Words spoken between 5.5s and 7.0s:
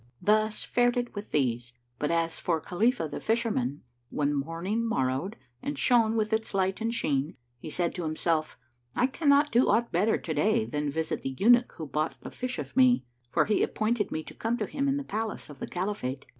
and shone with its light and